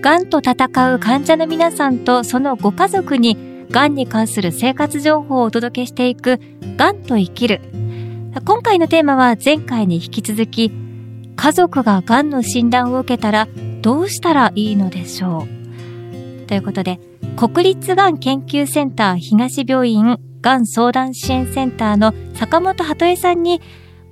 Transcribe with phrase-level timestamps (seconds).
[0.00, 6.40] がんと戦う患者の皆さんとそのご家族にがんに関する生活情報をお届けしていく
[6.76, 7.60] がんと生きる。
[8.44, 10.70] 今回のテーマは前回に引き続き
[11.34, 13.48] 家族ががんの診断を受けたら
[13.80, 15.46] どうしたらいいのでしょ
[16.42, 17.00] うということで
[17.36, 23.60] 国立がん研究センター東病院がん相談支援センターの坂本鳩江さんに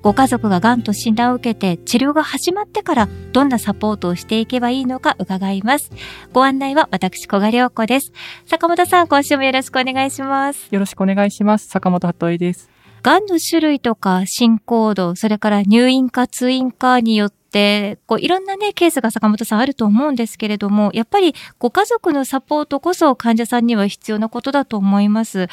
[0.06, 5.90] ご家族ががんと診断を受けて治療が始まってからどんなサポートをしていけばいいのか伺います。
[6.32, 8.12] ご案内は私小賀良子です。
[8.46, 10.68] 坂本さん、今週もよろしくお願いします。
[10.70, 11.66] よろしくお願いします。
[11.66, 12.70] 坂本鳩江です。
[13.02, 25.48] がんの種類とか進行度、それから入院か通院かによって、こういろんなね、ケースが坂本さんあると思うんですけれども、やっぱりご家族のサポートこそ患者さんには必要なことだと思います。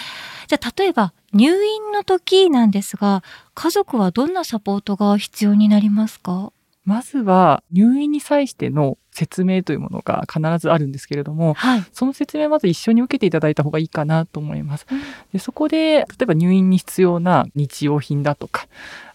[0.47, 3.23] じゃあ、例えば入院の時なんですが、
[3.55, 6.53] 家族はどんなサポートが必要になりますか？
[6.85, 14.85] まずは入院に際しての説明というものが必ずあるんですけれども、はい、その説明まず一緒に受けていただいた方がいいかなと思います。
[14.91, 14.99] うん、
[15.31, 18.67] でそこで例えば入院に必要な日用品だとか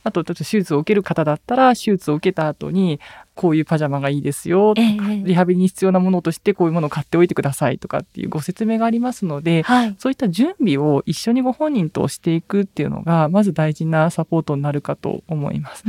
[0.08, 3.00] あと、手術を受ける方だったら、手術を受けた後に、
[3.34, 15.84] こういうパジャマがいいですよとか、えー、リハビリに必要なものとしてこういうものを買っておいてくださいとかっていうご説明がありますので、はい、そういった準備を一緒にご本人としていくっていうのが、まず大事なサポートになるかと思います。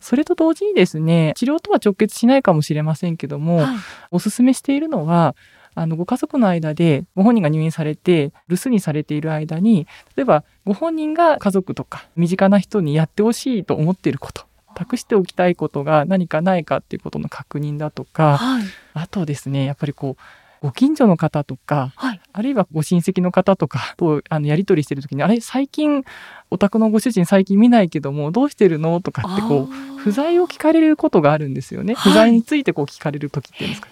[0.00, 3.76] それと同時にですね、治療とは直結しないかもしれませんけども、はい、
[4.10, 5.34] おすすめしているのは、
[5.74, 20.22] あのご家族の間でご本人が入院されて留守にされている間に例えばご本人が家族とか身近な人にやってほしいと思っていること託しておきたいことが何かないかっていうことの確認だとか、はい、あとですねやっぱりこう
[20.60, 26.04] ご近所の方とか、はい、あるいはご親戚の方とかとあのやり取りしてる時に、あれ最近
[26.50, 31.94] お宅のご主人最近見ないけどもどうしてるのとかってこう不在を聞かれることがあるんですよね。
[31.94, 33.88] 不在についてこう聞かれる時っていうんですか。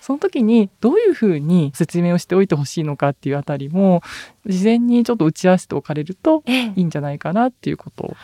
[0.00, 4.02] その時にどういうふうに説明をしておいてほしいのかっていうあたりも
[4.46, 8.16] 事前にちょっと打ち合わせておかれるといいんじゃないかなっていうことを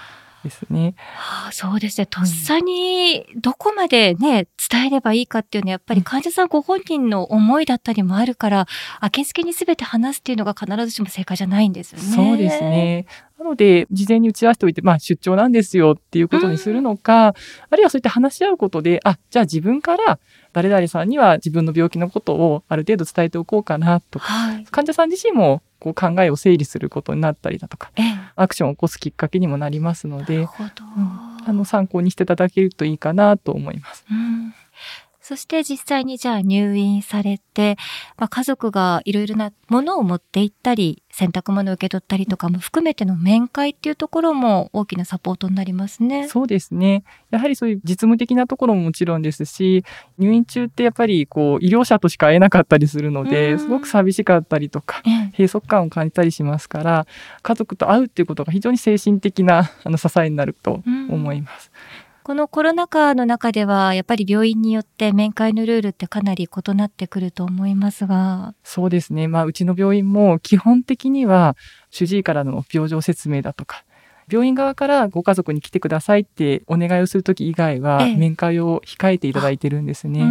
[0.45, 0.95] ですね。
[1.17, 2.07] はあ、そうですね。
[2.07, 8.69] とっさにどこまでね、伝えればいいかっていうのはやっぱり患者さんご本人の思いだったりもあるから、
[9.03, 12.15] 明け付けに全て話すっていうのが必ずしも正解じゃないんですよね。
[12.15, 13.07] そうですね。
[13.45, 17.33] なので、事前に打ち合わせておいて、まあ、出張なんですよっていうことにするのか、うん、
[17.71, 20.19] あるいはそういった話し合うことで、あ、じゃあ自分から
[20.55, 27.93] 誰々さんには自分の病気のことをある程度伝えておこうかなとか、はい、患者さん自身もこう考えを整理することになったりだとか、
[28.35, 34.07] アクションを起こすきっかけにもなりますので、うん、あの参考にしていただけるといいかなと思います。
[34.11, 34.55] うん
[35.27, 37.79] そして実際にじゃあ入院されて、
[38.19, 46.29] まあ、家族がいろいろなものを持って行ったり、洗濯物を受け取ったりとかも含めての面会っていうところも大きなサポートになりますね。
[46.29, 47.05] そうですね。
[47.31, 49.83] やはりそういう実務的なところももちろんですし、
[50.19, 55.03] 入院中ってやっぱりこう医療者としか会えなかったりするので、すごく寂しかったりとか、
[55.33, 57.07] 閉塞感を感じたりしますから、
[57.41, 61.71] 家族と会うっていうことが非常に精神的なあの支えになると思います。
[62.25, 68.55] このコロナ禍の中では、やっぱり病院によって面会のルールってかなり異なってくると思いますが。
[68.65, 69.29] そうですね。
[69.29, 71.55] まあ、うちの病院も基本的には、
[71.91, 73.85] 主治医からの病状説明だとか、
[74.33, 80.27] 病院側からご家族に来てくださいってお願いをする時以外は、面会を控えていただいてるんですね。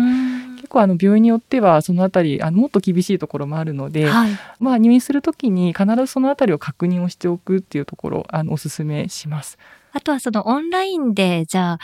[0.56, 9.60] 結構あの病院によってはそのあたりあのもっと厳しいところもあるので、はい、まあ入院する時に必ずそのあたりを確認をしておくっていうところあのお勧めします。
[9.94, 11.80] あとはそのオンラインで、じゃあ、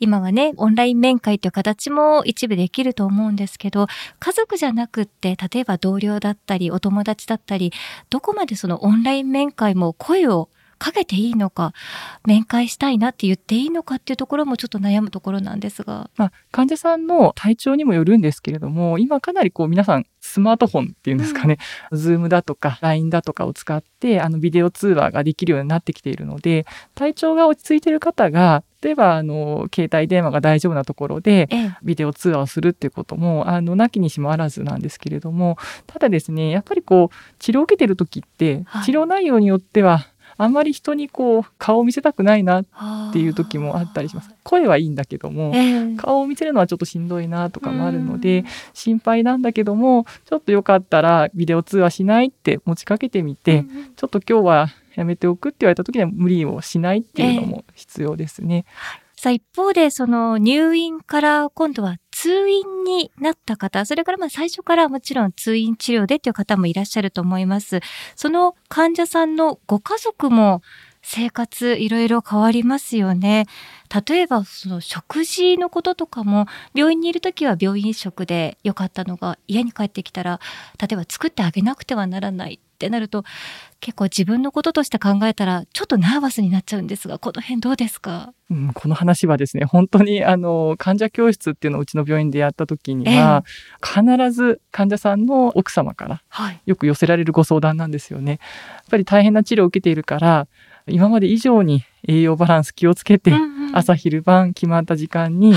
[0.00, 3.86] 今はね、オンライン面会という形も一部できると思うんですけど、
[4.18, 7.72] 家族じゃなくって、例えば同僚だったり、お友達だったり、
[8.08, 10.48] どこまでそのオンライン面会も声を
[10.80, 11.72] かけていいのか、
[12.26, 16.10] 面会したいなって言っていいのかっていうところもちょっと悩むところなんですが。
[16.16, 21.58] まあ、患者さんの体調にもよるんですけれども、今かなりこう皆さんスマートフォンっていうんですかね、
[21.92, 26.64] うん、 Zoom だとか LINE だとかを使って、あのビデオ通話ができるようになってきているので、
[26.94, 31.48] 体調が落ち着いている方が、例えばあの携帯電話が大丈夫なところで
[31.82, 40.06] ビデオ通話をするっていうこともあのなきにしもあらずなんですけれどもただですねやっぱりこう治療を受けてる時って治療内容によっては
[40.42, 42.66] あんまり人にこう顔を見せたくないなっ
[43.12, 44.30] ていう時もあったりします。
[44.42, 53.64] 声はいいんだけども、えー、顔を見せるのはちょっとしんどいなとかもあるので、心配なんだけども、ちょっとよかったらビデオ通話しないって持ちかけてみて、
[53.96, 58.64] ちょっと今日はやめておくって言われた時には無理をしないっていうのも必要ですね。
[58.66, 67.80] えーさあ一方でその入院から今度は通院になった方、それからまあ最初からもちろん通院治療でという方もいらっしゃると思います。
[68.14, 70.60] その患者さんのご家族も
[71.12, 73.46] 生活いろいろ変わりますよね。
[74.08, 80.38] 例えばその食事のこととかも病院にいる時は病院食で良かったのが家に帰ってきたら
[80.80, 83.24] 例えば作ってあげなくてはならないってなると
[83.80, 96.22] 結構自分のこととして考えたらちょっとナーバスになっちゃうんですがこの辺どうですか、うん、この話はですね本当にあの患者教室っていうのをうちの病院でやった時には、えー、必ず患者さんの奥様から
[96.64, 98.38] よく寄せられるご相談なんですよね。
[98.76, 100.46] やっぱり大変な治療を受けているから
[100.90, 103.32] 今まで以上に栄養バランス気をつけて、
[103.72, 105.54] 朝昼晩決まった時間に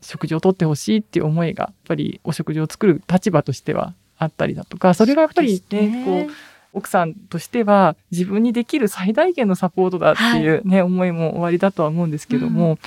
[0.00, 6.32] 食事をとってほしいっていう思いがやっぱりお食事を作る立場としてはあったりだとかそれがやっぱりね、ね、こう
[6.76, 12.78] 奥さんとしては自分にできる最大限のサポートだっていうね、はい、思いも終わりだとは思うんですけども、うん、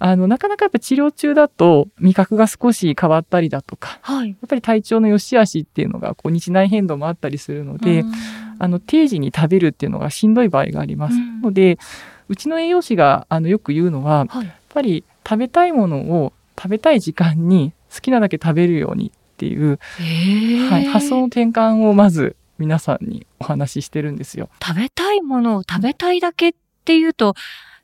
[0.00, 8.12] あの、なかなかやっぱ治療中だと味覚が少し変わったりだとか、はい、やっぱり体調の良し悪しっていうのがこう日内変動もあったりするので、うん。
[8.58, 11.78] あの定時に食べるっていうのがしんどい場合があります、うん、ので
[12.28, 19.78] うちの栄養士があのよく言うのは、はい、やっぱり食べたいものを食べたい時間に好きなだけ食べるようにっていう、
[20.68, 24.48] はい、発想の転換をまず皆さんにお話ししてるんですよ。
[24.62, 27.34] 食べたいものを食べたいだけっていうと、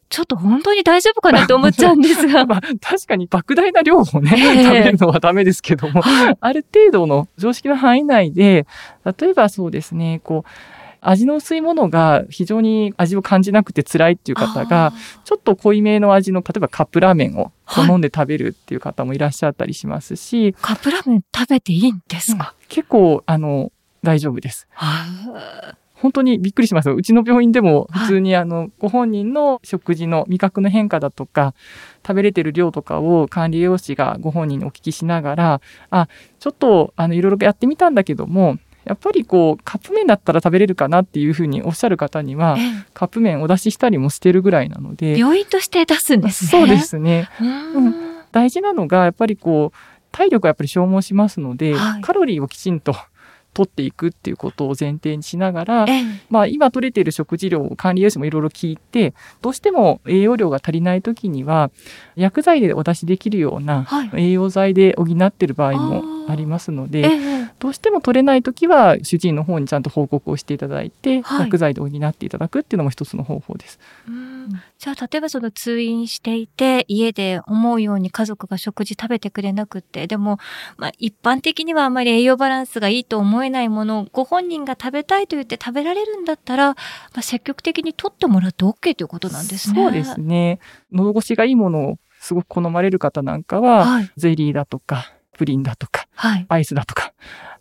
[0.08, 2.44] ちょっと本当に大丈夫かなって思っちゃうんですが。
[2.46, 6.02] まあ、確かに莫大な量をね、えー、食べるのはダメですけども、
[6.40, 8.66] ある程度の常識の範囲内で、
[9.18, 10.50] 例えばそうですね、こう、
[11.00, 14.92] 味の薄いものが非常に味を感じなくて辛いっていう方が、
[15.24, 20.42] ちょっと濃いめの味の、例えばカップラーメンを好んで食べるっていう方もいらっしゃったりしますし。
[20.42, 23.70] はい、カップラーメン食べていいんですか、うん、結構、あの、
[24.04, 24.68] 大丈夫です。
[25.94, 26.90] 本当にびっくりします。
[26.90, 31.54] うちの病院でも普通にあの、ご本人の食事の味覚の変化だとか、
[32.06, 35.60] 食べれてる量とかを管理栄養士がご本人にお聞きしながら、
[35.90, 36.08] あ、
[36.40, 42.58] ちょっとあのいろいろやってみたんだけども、やっぱりこうカップ麺だったら食べれるかなっていうふうにおっしゃる方には、
[42.92, 46.50] カップ麺お出ししたりもしてるぐらいなので病院として出すんですね。
[46.50, 47.94] そうですね、 うん、
[48.30, 49.78] 大事なのがやっぱりこう
[50.12, 52.94] 体力はやっぱり消耗しますので、はい、カロリーをきちんと
[53.54, 55.86] 取っていくっていうことを前提にしながら、
[56.28, 61.70] まあ、今取れている食事量を管理栄養士もいろいろ聞いてどうしても栄養量が足りない時には
[62.16, 73.80] 薬剤でお出しできるような栄養剤で補っている場合もありますので、はい、どうしても取れない時は主治医の方にちゃんと報告をしていただいて、はい、薬剤で補っていただくっていうのも一つの方法です。
[74.78, 80.38] じゃあ例えばその通院していて家で思うように家族が食事食べてくれなくってでも、
[80.76, 86.76] まあ、一般的にはあまり栄養バランスがいいと思えないものをご本人が食べたいと言って食べられるんだったら、ま
[87.14, 89.82] あ、積極的に取ってもらって OK ということなんですね。
[89.82, 90.58] そうですね。
[90.92, 97.12] 喉越しがいいものをすごく好まれる方なんかは、はい、ゼリーだとかプリンだとか、はい、アイスだとか、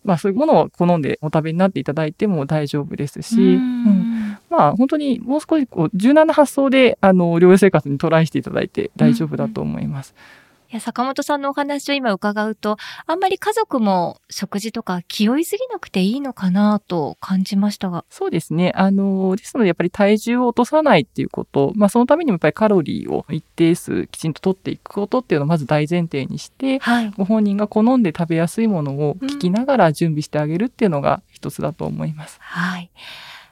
[0.03, 10.13] まあそういうものを好んでお食べになっていただいても大丈夫ですし、うん、まあ本当にもう少しこう柔軟な発想であの療養生活にトライしていただいて大丈夫だと思います。
[10.37, 10.42] うん
[10.73, 18.05] や、坂本さんのお話を今伺うと、あんまり家族も食事とか気負いすぎなくていいのかなと感じましたが。
[18.09, 18.71] そうですね。
[18.75, 32.39] あの、ですのでやっぱり体重を落とさないっていうこと、まあそのためにもやっぱりカロリーを一定数きちんと取っていくことっていうのをまず大前提にして、はい、ご本人が好んで食べやすいものを聞きながら準備してあげるっていうのが一つだと思います。
[32.39, 32.89] うん、はい。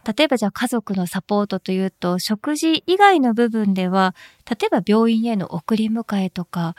[0.06, 4.16] 例えばじゃあ家族のサポートというと食事以外の部分では
[4.50, 6.76] 例えば病院への送り迎えとか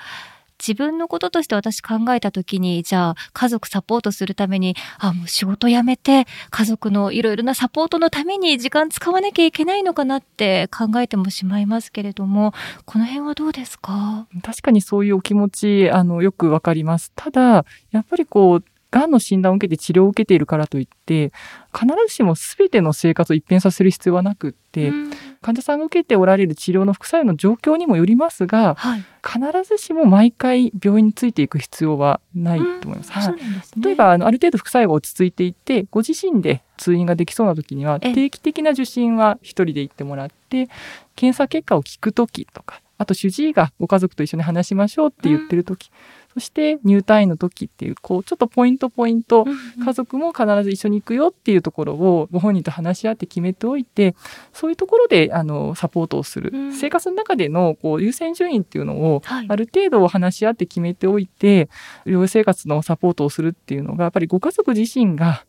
[0.64, 12.54] 自分のこととして私考えた時にじゃあ家族サポートするためにあもう仕事辞めて家族のいろいろなサポートのために時間使わなきゃいけないのかなって考えてもしまいますけれども
[12.84, 14.28] この辺はどうですか？
[14.44, 17.10] 確かにそういうお気持ちあのよくわかります。
[17.16, 21.32] ただやっぱりこうがんの診断を受けて治療を受けているからといって、
[21.74, 33.10] 必ずしも全ての生活を一変させる必要はなくって、うん、患者さんが受けておられる治療の副作用の状況にもよりますが、はい、必ずしも毎回病院についていく必要はないと思います。
[33.10, 33.34] うん。
[33.34, 40.68] はい、例えばあの、ある程度副作用が落ち着いていて、ご自身で通院ができそうな時には、定期的な受診は一人で行ってもらって、
[41.16, 49.46] 検査結果を聞く時とか、あと主治医がご家族と一緒に話しましょうって言ってる時、うんそして入退院の時っていう、こう、ちょっとポイントポイント、
[49.84, 54.14] 家族も必ず一緒に行くよっていうところをご本人と話し合って決めておいて、
[54.52, 56.52] そういうところで、あの、サポートをする。
[56.72, 61.68] 生活の中での、こう、優先順位っていうのを、ある程度話し合って決めておいて、
[62.06, 65.44] 療養生活のサポートをするっていうのが、やっぱりご家族自身が、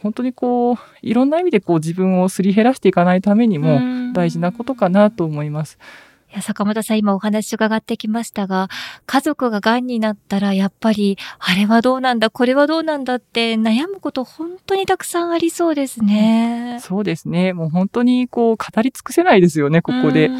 [0.00, 5.78] 本当にこう、いろんな意味でこう自分をすり減らしていかないためにも大事なことかなと思います。
[6.30, 8.68] いや、坂本さん今お話伺ってきましたが、
[9.06, 16.78] 家族が癌になったらやっぱり、あれはどうなんだ、これはどうなんだって悩むこと本当にたくさんありそうですね。
[16.82, 17.54] そうですね。
[17.54, 20.30] もう本当にこう語り尽くせないですよね、ここで。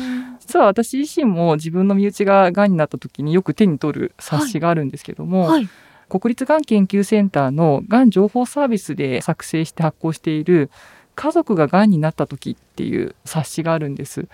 [0.40, 5.68] 実は私自身も自分の身内が癌になった時によく手に取る冊子があるんですけども、はいはい
[6.09, 10.71] 国立がん研究センターのがん情報サービスで作成して発行している
[11.14, 14.26] 家族ががんになった時っていう冊子があるんです。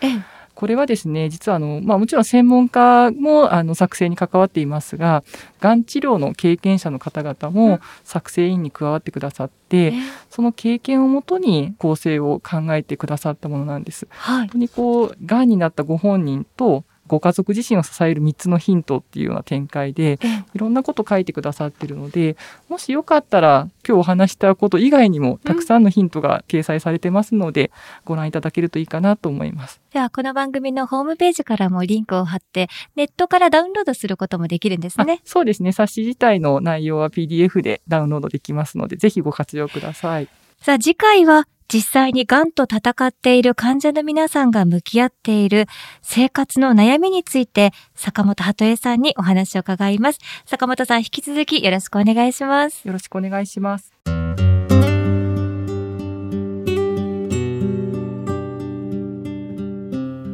[0.55, 5.25] これはですね、実はあの、まあもちろん専門家もあの作成に関わっていますが、
[5.61, 9.95] がん治療の経験者の方々も作成員に加わってくださって、うん、
[10.31, 14.07] その経験をもとに構成を考えてくださったものなんです。
[14.11, 20.19] はい、本当にこう、がんになったご本人とご家族自身を支える3つのヒントっていうような展開で、
[20.55, 22.37] いろんなこと書いてくださってるので、
[22.69, 27.71] もしよかったら今日お話したこと以外にもたくさんのヒントが掲載されてますので、
[28.05, 29.81] ご覧いただけるといいかなと思います。
[29.93, 35.21] では、この番組のホームページからもリンクを貼って、ネットからダウンロードすることもできるんですね。
[35.25, 35.73] そうですね。
[35.73, 40.29] 冊子自体の内容は PDF でダウンロードできますので、ぜひご活用ください。
[40.61, 45.67] さあ、次回は実際に癌と戦っている患者の皆さんが向き合っている
[46.03, 50.19] 生活の悩みについて坂本鳩恵さんにお話を伺います。
[50.47, 52.87] 坂本さん引き続きよろしくお願いします。
[52.87, 53.93] よろしくお願いします。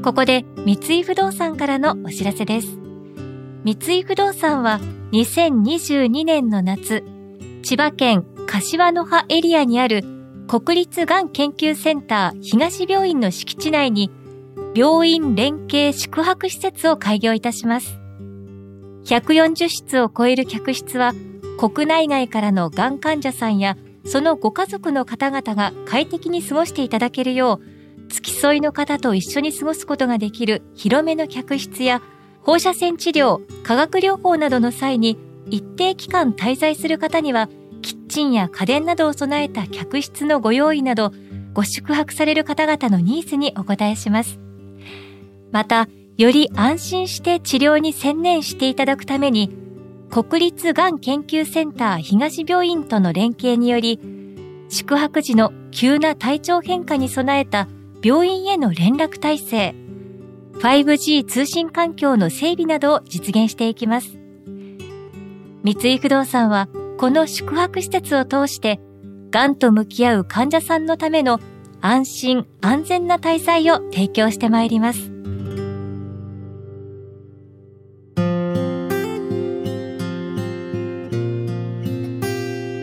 [0.03, 2.69] ここで三井不動産からのお知らせです。
[3.65, 4.81] 三井不動産は
[5.13, 7.05] 2022年の夏、
[7.63, 10.20] 千葉県柏の葉エリアにある
[10.51, 14.11] 国立がん研究センター東病院の敷地内に
[14.75, 18.01] 病院連携宿泊施設を開業いたします。
[19.05, 21.15] 140室を超える客室は
[21.57, 27.61] 国内外からのがん患者さんやそのご家族の方々が快適に過ごしていただけるよ
[28.09, 32.03] う付き添いの方と一緒に過ごすことができる広めの客室や
[32.43, 35.17] 放射線治療、化学療法などの際に
[35.49, 37.49] 一定期間滞在する方には
[37.81, 41.13] キッチンや家電などを備えた客室のご用意など、
[41.53, 44.39] ご宿泊される方々のニーズにお答えします。
[45.53, 49.51] また、より安心して治療に専念していただくために、
[50.11, 54.01] 国立がん研究センター東病院との連携により、
[54.69, 57.69] 宿泊時の急な体調変化に備えた
[58.03, 59.75] 病院への連絡体制、
[60.61, 64.19] 5G 通信環境の整備などを実現していきます。
[65.63, 66.69] 三井不動産は
[67.01, 68.79] この宿泊施設を通して、
[69.31, 71.41] がんと向き合う患者さんのための
[71.81, 75.11] 安心安全な滞在を提供してまいります。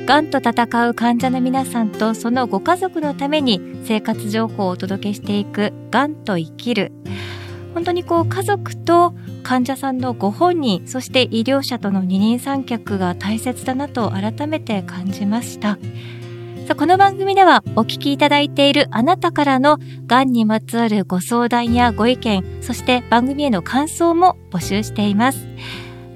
[0.08, 6.92] がんと闘う患者の皆さんとそのご家族のために生活情報をお届けしていくがんと生きる。
[7.76, 9.14] 本当にこう家族と
[9.48, 15.78] 患者さんのご本人そして医療者との二人三脚が大切だなと改めて感じました
[16.68, 25.48] さあこの番組ではお聞きいただいているあなたからのがんにまつわるご相談やご意見そして番組への感想も募集しています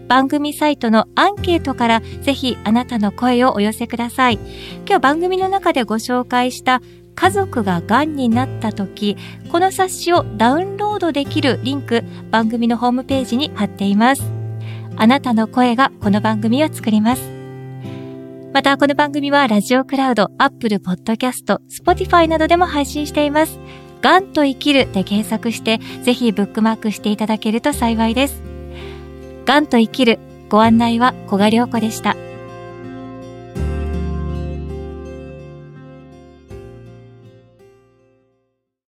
[0.10, 4.40] 番組サイトのアンケートからぜひあなたの声をお寄せください。
[4.86, 6.82] 今日番組の中でご紹介した
[7.22, 9.16] 家族が癌になった時、
[9.52, 14.24] この冊子をダウンロードできるリンク、番組のホームページに貼っています。
[14.96, 17.22] あなたの声がこの番組を作ります。
[18.52, 23.60] また、この番組はラジオクラウド、 Apple Podcast、Spotify などでも配信しています。
[24.02, 28.42] がんと生きるで検索して、ぜひブックマークしていただけると幸いです。
[29.46, 30.18] がんと生きる、
[30.50, 32.16] ご案内は小賀良子でした。